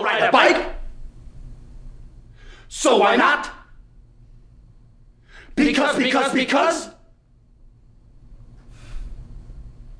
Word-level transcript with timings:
won't 0.00 0.20
ride 0.20 0.28
a 0.28 0.32
bike. 0.32 0.74
So 2.68 2.98
why 2.98 3.16
not? 3.16 3.50
Because, 5.54 5.96
because, 5.96 6.32
because. 6.32 6.90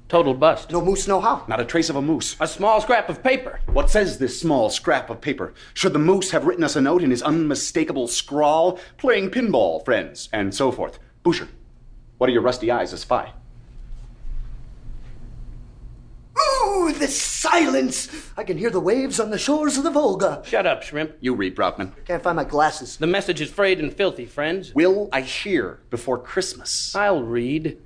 Total 0.09 0.35
bust. 0.35 0.73
No 0.73 0.81
moose, 0.81 1.07
no 1.07 1.21
how. 1.21 1.45
Not 1.47 1.61
a 1.61 1.65
trace 1.65 1.89
of 1.89 1.97
a 1.97 2.03
moose. 2.03 2.37
A 2.41 2.49
small 2.49 2.81
scrap 2.81 3.09
of 3.09 3.23
paper. 3.23 3.61
What 3.67 3.91
says 3.91 4.19
this 4.19 4.41
small 4.41 4.71
scrap 4.71 5.09
of 5.09 5.21
paper? 5.21 5.55
Should 5.75 5.93
the 5.93 6.01
moose 6.01 6.33
have 6.33 6.47
written 6.47 6.65
us 6.65 6.75
a 6.75 6.81
note 6.81 7.03
in 7.03 7.11
his 7.11 7.23
unmistakable 7.23 8.09
scrawl, 8.09 8.81
playing 8.97 9.31
pinball, 9.31 9.85
friends, 9.85 10.29
and 10.33 10.53
so 10.55 10.73
forth? 10.73 10.99
Boucher, 11.23 11.49
what 12.19 12.29
are 12.29 12.33
your 12.33 12.43
rusty 12.43 12.71
eyes 12.71 12.93
a 12.93 12.99
spy? 16.91 16.97
Ooh, 16.97 16.99
the 16.99 17.09
silence! 17.09 18.31
I 18.37 18.45
can 18.45 18.59
hear 18.59 18.71
the 18.71 18.81
waves 18.81 19.21
on 19.21 19.31
the 19.31 19.39
shores 19.39 19.77
of 19.77 19.85
the 19.85 19.91
Volga. 19.91 20.43
Shut 20.45 20.67
up, 20.67 20.83
Shrimp. 20.83 21.13
You 21.21 21.35
read, 21.35 21.57
Braukman. 21.57 21.93
Can't 22.07 22.23
find 22.23 22.37
my 22.37 22.45
glasses. 22.45 22.97
The 22.97 23.07
message 23.07 23.41
is 23.41 23.51
frayed 23.51 23.81
and 23.81 23.93
filthy, 23.93 24.27
friends. 24.27 24.75
Will 24.75 25.09
I 25.13 25.23
hear 25.23 25.81
before 25.91 26.19
Christmas? 26.19 26.95
I'll 26.95 27.23
read. 27.23 27.79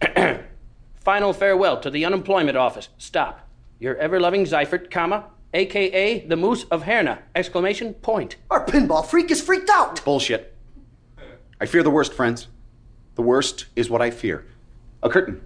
Final 1.00 1.32
farewell 1.32 1.80
to 1.80 1.90
the 1.90 2.04
unemployment 2.04 2.56
office. 2.56 2.88
Stop. 2.98 3.48
Your 3.78 3.96
ever-loving 3.96 4.46
Seifert, 4.46 4.90
comma, 4.90 5.26
aka 5.54 6.26
the 6.26 6.36
Moose 6.36 6.64
of 6.64 6.82
Herne! 6.82 7.18
Exclamation 7.34 7.94
point. 7.94 8.36
Our 8.50 8.66
pinball 8.66 9.06
freak 9.06 9.30
is 9.30 9.40
freaked 9.40 9.70
out. 9.70 10.04
Bullshit. 10.04 10.54
I 11.60 11.66
fear 11.66 11.82
the 11.82 11.90
worst, 11.90 12.12
friends. 12.12 12.48
The 13.14 13.22
worst 13.22 13.66
is 13.74 13.90
what 13.90 14.02
I 14.02 14.10
fear. 14.10 14.46
A 15.02 15.08
curtain. 15.08 15.40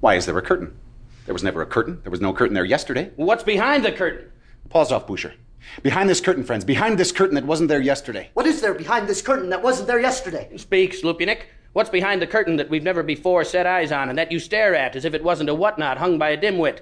Why 0.00 0.14
is 0.14 0.26
there 0.26 0.38
a 0.38 0.42
curtain? 0.42 0.76
There 1.26 1.32
was 1.34 1.42
never 1.42 1.60
a 1.60 1.66
curtain. 1.66 2.00
There 2.02 2.10
was 2.10 2.20
no 2.20 2.32
curtain 2.32 2.54
there 2.54 2.64
yesterday. 2.64 3.10
What's 3.16 3.42
behind 3.42 3.84
the 3.84 3.92
curtain? 3.92 4.30
Pause 4.70 4.92
off, 4.92 5.06
Boucher. 5.06 5.34
Behind 5.82 6.08
this 6.08 6.20
curtain, 6.20 6.44
friends. 6.44 6.64
Behind 6.64 6.96
this 6.96 7.10
curtain 7.10 7.34
that 7.34 7.44
wasn't 7.44 7.68
there 7.68 7.80
yesterday. 7.80 8.30
What 8.34 8.46
is 8.46 8.60
there 8.60 8.74
behind 8.74 9.08
this 9.08 9.20
curtain 9.20 9.50
that 9.50 9.62
wasn't 9.62 9.88
there 9.88 10.00
yesterday? 10.00 10.56
Speak, 10.56 10.92
Slupianek. 10.92 11.42
What's 11.72 11.90
behind 11.90 12.22
the 12.22 12.26
curtain 12.26 12.56
that 12.56 12.70
we've 12.70 12.84
never 12.84 13.02
before 13.02 13.44
set 13.44 13.66
eyes 13.66 13.90
on 13.90 14.08
and 14.08 14.16
that 14.16 14.30
you 14.32 14.38
stare 14.38 14.74
at 14.74 14.96
as 14.96 15.04
if 15.04 15.12
it 15.12 15.22
wasn't 15.22 15.50
a 15.50 15.54
whatnot 15.54 15.98
hung 15.98 16.16
by 16.16 16.30
a 16.30 16.38
dimwit? 16.38 16.80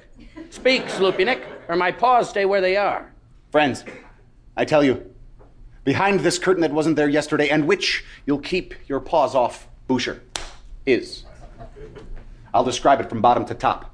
Speak, 0.50 0.84
Slupianek, 0.84 1.42
or 1.69 1.75
my 1.75 1.91
paws 1.91 2.28
stay 2.28 2.45
where 2.45 2.61
they 2.61 2.77
are. 2.77 3.12
Friends, 3.50 3.84
I 4.56 4.67
tell 4.67 4.84
you, 4.84 5.11
behind 5.84 6.20
this 6.20 6.39
curtain 6.39 6.61
that 6.61 6.72
wasn't 6.72 6.97
there 6.97 7.09
yesterday 7.09 7.48
and 7.48 7.67
which 7.67 8.05
you'll 8.27 8.39
keep 8.39 8.75
your 8.87 9.00
paws 9.00 9.34
off, 9.34 9.67
Boucher, 9.89 10.22
is. 10.87 11.25
I'll 12.53 12.65
describe 12.65 13.00
it 13.00 13.09
from 13.09 13.20
bottom 13.20 13.47
to 13.47 13.55
top. 13.55 13.94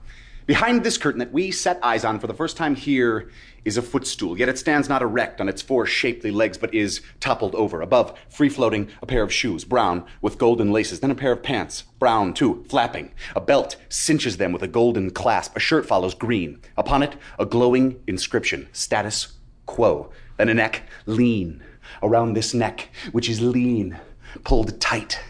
Behind 0.51 0.83
this 0.83 0.98
curtain 0.98 1.20
that 1.20 1.33
we 1.33 1.53
set 1.53 1.79
eyes 1.81 2.05
on 2.05 2.19
for 2.19 2.27
the 2.27 2.34
first 2.34 2.56
time 2.56 2.75
here 2.75 3.31
is 3.65 3.77
a 3.77 3.83
footstool, 3.83 4.37
yet 4.37 4.48
it 4.48 4.59
stands 4.59 4.89
not 4.89 5.01
erect 5.01 5.41
on 5.41 5.48
its 5.48 5.62
four 5.62 5.87
shapely 5.87 6.33
legs, 6.33 6.59
but 6.59 6.75
is 6.75 7.03
toppled 7.20 7.55
over. 7.55 7.81
Above, 7.81 8.19
free 8.29 8.48
floating, 8.48 8.89
a 9.01 9.06
pair 9.06 9.23
of 9.23 9.33
shoes, 9.33 9.65
brown, 9.65 10.05
with 10.21 10.39
golden 10.39 10.73
laces, 10.73 10.98
then 10.98 11.11
a 11.12 11.15
pair 11.15 11.31
of 11.31 11.45
pants, 11.45 11.83
brown 12.01 12.34
too, 12.34 12.65
flapping. 12.69 13.12
A 13.37 13.41
belt 13.41 13.77
cinches 13.89 14.39
them 14.39 14.51
with 14.51 14.65
a 14.65 14.67
golden 14.67 15.11
clasp. 15.12 15.56
A 15.56 15.61
shirt 15.61 15.87
follows 15.87 16.15
green. 16.17 16.61
Upon 16.77 17.05
it, 17.05 17.15
a 17.39 17.47
glowing 17.47 18.03
inscription, 18.09 18.67
status 18.73 19.39
quo. 19.67 20.11
Then 20.37 20.48
a 20.48 20.55
neck, 20.55 20.83
lean. 21.06 21.62
Around 22.03 22.33
this 22.33 22.53
neck, 22.55 22.89
which 23.12 23.28
is 23.28 23.41
lean, 23.41 24.01
pulled 24.43 24.81
tight, 24.81 25.21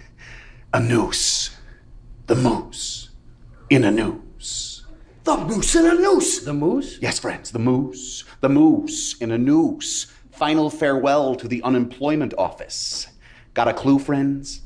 a 0.73 0.81
noose. 0.81 1.51
The 2.27 2.37
moose 2.37 3.11
in 3.69 3.85
a 3.85 3.91
noose. 3.91 4.30
The 5.25 5.37
moose 5.37 5.75
in 5.75 5.87
a 5.87 5.95
noose. 5.95 6.41
The 6.41 6.55
moose? 6.55 6.99
Yes, 7.01 7.19
friends, 7.19 7.51
the 7.51 7.59
moose. 7.59 8.25
The 8.41 8.49
moose 8.49 9.15
in 9.21 9.31
a 9.31 9.39
noose. 9.39 10.07
Final 10.31 10.71
farewell 10.71 11.35
to 11.35 11.47
the 11.47 11.63
unemployment 11.63 12.33
office. 12.39 13.07
Got 13.53 13.69
a 13.69 13.75
clue, 13.75 13.99
friends? 13.99 14.63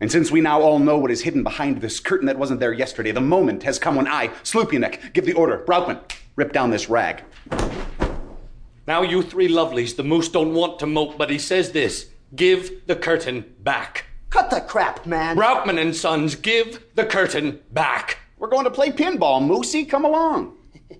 And 0.00 0.10
since 0.10 0.30
we 0.30 0.40
now 0.40 0.60
all 0.60 0.78
know 0.78 0.98
what 0.98 1.10
is 1.10 1.22
hidden 1.22 1.42
behind 1.42 1.80
this 1.80 2.00
curtain 2.00 2.26
that 2.26 2.38
wasn't 2.38 2.60
there 2.60 2.72
yesterday, 2.72 3.12
the 3.12 3.20
moment 3.20 3.62
has 3.62 3.78
come 3.78 3.96
when 3.96 4.08
I, 4.08 4.28
Slupianek, 4.44 5.12
give 5.12 5.26
the 5.26 5.34
order. 5.34 5.64
Braukman, 5.66 6.00
rip 6.36 6.52
down 6.52 6.70
this 6.70 6.88
rag. 6.88 7.22
Now, 8.86 9.02
you 9.02 9.22
three 9.22 9.48
lovelies, 9.48 9.96
the 9.96 10.02
moose 10.02 10.28
don't 10.28 10.54
want 10.54 10.78
to 10.80 10.86
mope, 10.86 11.16
but 11.16 11.30
he 11.30 11.38
says 11.38 11.72
this 11.72 12.10
give 12.34 12.86
the 12.86 12.96
curtain 12.96 13.54
back. 13.60 14.06
Cut 14.30 14.50
the 14.50 14.60
crap, 14.60 15.06
man. 15.06 15.36
Braukman 15.36 15.80
and 15.80 15.94
Sons, 15.94 16.34
give 16.34 16.82
the 16.94 17.04
curtain 17.04 17.60
back. 17.72 18.19
We're 18.40 18.48
going 18.48 18.64
to 18.64 18.70
play 18.70 18.90
pinball, 18.90 19.42
Moosey. 19.42 19.86
Come 19.86 20.06
along. 20.06 20.56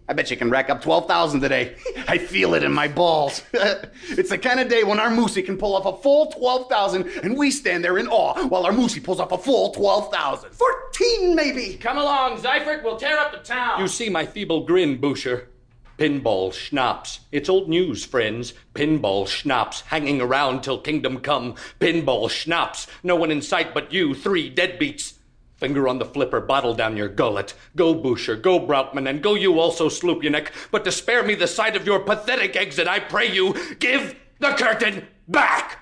I 0.08 0.12
bet 0.12 0.30
you 0.30 0.36
can 0.36 0.50
rack 0.50 0.68
up 0.68 0.82
12,000 0.82 1.40
today. 1.40 1.74
I 2.06 2.18
feel 2.18 2.52
it 2.54 2.62
in 2.62 2.70
my 2.70 2.86
balls. 2.86 3.42
it's 3.52 4.28
the 4.28 4.36
kind 4.36 4.60
of 4.60 4.68
day 4.68 4.84
when 4.84 5.00
our 5.00 5.08
Moosey 5.08 5.44
can 5.44 5.56
pull 5.56 5.74
off 5.74 5.86
a 5.86 6.02
full 6.02 6.26
12,000 6.32 7.06
and 7.22 7.38
we 7.38 7.50
stand 7.50 7.82
there 7.82 7.96
in 7.96 8.08
awe 8.08 8.46
while 8.48 8.66
our 8.66 8.72
Moosey 8.72 9.02
pulls 9.02 9.20
off 9.20 9.32
a 9.32 9.38
full 9.38 9.70
12,000. 9.72 10.50
Fourteen, 10.50 11.34
maybe. 11.34 11.78
Come 11.78 11.96
along, 11.96 12.38
Seifert. 12.42 12.84
We'll 12.84 12.98
tear 12.98 13.18
up 13.18 13.32
the 13.32 13.38
town. 13.38 13.80
You 13.80 13.88
see 13.88 14.10
my 14.10 14.26
feeble 14.26 14.66
grin, 14.66 15.00
Boucher. 15.00 15.48
Pinball 15.96 16.52
schnapps. 16.52 17.20
It's 17.32 17.48
old 17.48 17.68
news, 17.68 18.04
friends. 18.04 18.52
Pinball 18.74 19.26
schnapps. 19.26 19.82
Hanging 19.82 20.20
around 20.20 20.62
till 20.62 20.78
kingdom 20.78 21.20
come. 21.20 21.54
Pinball 21.78 22.28
schnapps. 22.28 22.86
No 23.02 23.16
one 23.16 23.30
in 23.30 23.40
sight 23.40 23.72
but 23.72 23.92
you, 23.92 24.14
three 24.14 24.54
deadbeats. 24.54 25.14
Finger 25.60 25.86
on 25.86 25.98
the 25.98 26.06
flipper, 26.06 26.40
bottle 26.40 26.74
down 26.74 26.96
your 26.96 27.08
gullet. 27.08 27.52
Go, 27.76 27.92
Boucher, 27.92 28.34
go, 28.34 28.58
Braukman, 28.58 29.08
and 29.08 29.22
go 29.22 29.34
you 29.34 29.60
also, 29.60 29.90
Slupianek. 29.90 30.48
But 30.70 30.86
to 30.86 30.90
spare 30.92 31.22
me 31.22 31.34
the 31.34 31.46
sight 31.46 31.76
of 31.76 31.84
your 31.86 32.00
pathetic 32.00 32.56
exit, 32.56 32.88
I 32.88 32.98
pray 32.98 33.30
you, 33.30 33.54
give 33.78 34.16
the 34.38 34.52
curtain 34.52 35.06
back! 35.28 35.78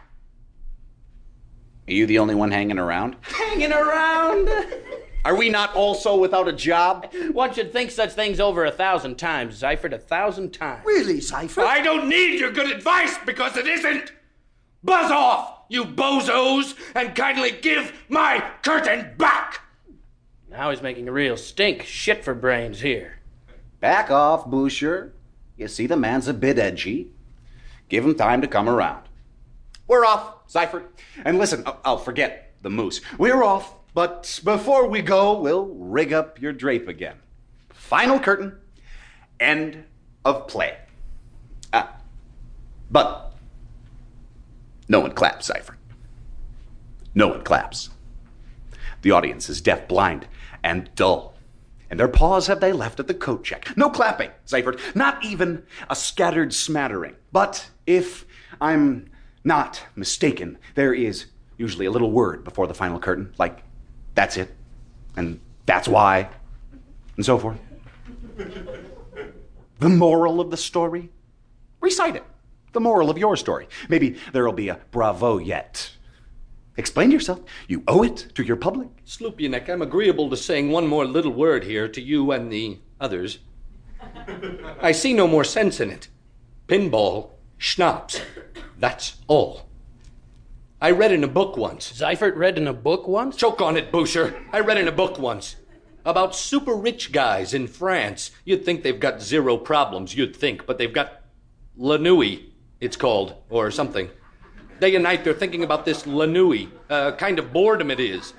Are 1.86 1.92
you 1.92 2.06
the 2.06 2.18
only 2.18 2.34
one 2.34 2.50
hanging 2.50 2.78
around? 2.78 3.16
hanging 3.22 3.72
around. 3.72 4.50
Are 5.24 5.36
we 5.36 5.48
not 5.48 5.74
also 5.76 6.16
without 6.16 6.48
a 6.48 6.52
job? 6.52 7.12
One 7.32 7.52
should 7.54 7.72
think 7.72 7.92
such 7.92 8.12
things 8.12 8.40
over 8.40 8.64
a 8.64 8.70
thousand 8.72 9.16
times, 9.16 9.58
Seifert, 9.58 9.92
a 9.92 9.98
thousand 9.98 10.52
times. 10.52 10.82
Really, 10.84 11.20
Seifert? 11.20 11.64
I 11.64 11.82
don't 11.82 12.08
need 12.08 12.40
your 12.40 12.50
good 12.50 12.70
advice 12.70 13.16
because 13.24 13.56
it 13.56 13.66
isn't! 13.66 14.12
Buzz 14.82 15.10
off, 15.10 15.66
you 15.68 15.84
bozos, 15.84 16.74
and 16.94 17.14
kindly 17.14 17.52
give 17.52 17.92
my 18.08 18.44
curtain 18.62 19.14
back! 19.18 19.60
Now 20.50 20.70
he's 20.70 20.82
making 20.82 21.08
a 21.08 21.12
real 21.12 21.36
stink 21.36 21.82
shit 21.82 22.24
for 22.24 22.34
brains 22.34 22.80
here. 22.80 23.18
Back 23.80 24.10
off, 24.10 24.46
Boucher. 24.46 25.12
You 25.56 25.68
see, 25.68 25.86
the 25.86 25.96
man's 25.96 26.28
a 26.28 26.34
bit 26.34 26.58
edgy. 26.58 27.10
Give 27.88 28.04
him 28.04 28.14
time 28.14 28.40
to 28.40 28.48
come 28.48 28.68
around. 28.68 29.04
We're 29.86 30.04
off, 30.04 30.34
Seifert. 30.46 30.92
And 31.24 31.38
listen, 31.38 31.64
I'll 31.84 31.98
forget 31.98 32.54
the 32.62 32.70
moose. 32.70 33.00
We're 33.18 33.42
off, 33.42 33.74
but 33.94 34.40
before 34.44 34.86
we 34.88 35.02
go, 35.02 35.38
we'll 35.40 35.66
rig 35.66 36.12
up 36.12 36.40
your 36.40 36.52
drape 36.52 36.88
again. 36.88 37.16
Final 37.70 38.18
curtain. 38.18 38.58
End 39.40 39.84
of 40.24 40.46
play. 40.48 40.76
Ah, 41.72 41.96
but 42.90 43.34
no 44.88 45.00
one 45.00 45.12
claps, 45.12 45.46
Seifert. 45.46 45.78
No 47.14 47.28
one 47.28 47.44
claps. 47.44 47.90
The 49.02 49.10
audience 49.12 49.48
is 49.48 49.60
deaf, 49.60 49.86
blind, 49.88 50.26
and 50.62 50.90
dull. 50.94 51.34
And 51.90 51.98
their 51.98 52.08
paws 52.08 52.46
have 52.48 52.60
they 52.60 52.72
left 52.72 53.00
at 53.00 53.06
the 53.06 53.14
coat 53.14 53.44
check. 53.44 53.74
No 53.76 53.88
clapping, 53.88 54.30
Seifert. 54.44 54.78
Not 54.94 55.24
even 55.24 55.62
a 55.88 55.96
scattered 55.96 56.52
smattering. 56.52 57.16
But 57.32 57.70
if 57.86 58.26
I'm 58.60 59.10
not 59.44 59.82
mistaken, 59.96 60.58
there 60.74 60.92
is 60.92 61.26
usually 61.56 61.86
a 61.86 61.90
little 61.90 62.10
word 62.10 62.44
before 62.44 62.66
the 62.66 62.74
final 62.74 62.98
curtain, 62.98 63.34
like, 63.38 63.62
that's 64.14 64.36
it, 64.36 64.54
and 65.16 65.40
that's 65.66 65.88
why, 65.88 66.28
and 67.16 67.24
so 67.24 67.38
forth. 67.38 67.58
the 69.78 69.88
moral 69.88 70.40
of 70.40 70.50
the 70.50 70.56
story? 70.56 71.10
Recite 71.80 72.16
it. 72.16 72.24
The 72.72 72.80
moral 72.80 73.10
of 73.10 73.18
your 73.18 73.36
story. 73.36 73.68
Maybe 73.88 74.18
there'll 74.32 74.52
be 74.52 74.68
a 74.68 74.80
bravo 74.90 75.38
yet. 75.38 75.90
Explain 76.78 77.10
yourself. 77.10 77.40
You 77.66 77.82
owe 77.88 78.04
it 78.04 78.28
to 78.36 78.44
your 78.44 78.56
public. 78.56 79.04
Slupianek, 79.04 79.68
I'm 79.68 79.82
agreeable 79.82 80.30
to 80.30 80.36
saying 80.36 80.70
one 80.70 80.86
more 80.86 81.04
little 81.04 81.32
word 81.32 81.64
here 81.64 81.88
to 81.88 82.00
you 82.00 82.30
and 82.30 82.52
the 82.52 82.78
others. 83.00 83.40
I 84.80 84.92
see 84.92 85.12
no 85.12 85.26
more 85.26 85.42
sense 85.42 85.80
in 85.80 85.90
it. 85.90 86.06
Pinball, 86.68 87.30
schnapps, 87.58 88.20
that's 88.78 89.16
all. 89.26 89.68
I 90.80 90.92
read 90.92 91.10
in 91.10 91.24
a 91.24 91.28
book 91.28 91.56
once. 91.56 91.84
Seifert 91.84 92.36
read 92.36 92.56
in 92.56 92.68
a 92.68 92.72
book 92.72 93.08
once? 93.08 93.34
Choke 93.34 93.60
on 93.60 93.76
it, 93.76 93.90
Boucher. 93.90 94.40
I 94.52 94.60
read 94.60 94.78
in 94.78 94.86
a 94.86 94.92
book 94.92 95.18
once 95.18 95.56
about 96.04 96.36
super 96.36 96.74
rich 96.74 97.10
guys 97.10 97.52
in 97.52 97.66
France. 97.66 98.30
You'd 98.44 98.64
think 98.64 98.84
they've 98.84 99.00
got 99.00 99.20
zero 99.20 99.56
problems, 99.56 100.14
you'd 100.14 100.36
think, 100.36 100.64
but 100.64 100.78
they've 100.78 100.92
got 100.92 101.22
La 101.76 101.96
Nuit, 101.96 102.52
it's 102.80 102.96
called, 102.96 103.34
or 103.50 103.72
something. 103.72 104.08
Day 104.80 104.94
and 104.94 105.02
night 105.02 105.24
they're 105.24 105.34
thinking 105.34 105.64
about 105.64 105.84
this 105.84 106.04
Lanui. 106.04 106.70
Uh, 106.88 107.12
kind 107.12 107.38
of 107.38 107.52
boredom 107.52 107.90
it 107.90 107.98
is. 107.98 108.32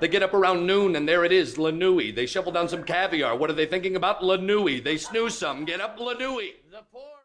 They 0.00 0.08
get 0.08 0.22
up 0.22 0.34
around 0.34 0.66
noon 0.66 0.96
and 0.96 1.08
there 1.08 1.24
it 1.24 1.32
is, 1.32 1.56
Lanui. 1.56 2.14
They 2.14 2.26
shovel 2.26 2.52
down 2.52 2.68
some 2.68 2.82
caviar. 2.82 3.36
What 3.36 3.50
are 3.50 3.54
they 3.54 3.66
thinking 3.66 3.96
about? 3.96 4.20
Lanui. 4.20 4.82
They 4.82 4.96
snooze 4.96 5.38
some, 5.38 5.64
get 5.64 5.80
up 5.80 5.98
Lanui. 5.98 6.54